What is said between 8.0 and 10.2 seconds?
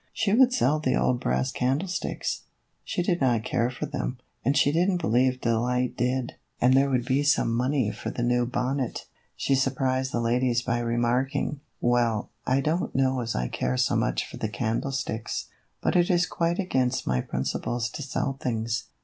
the new bonnet. She surprised the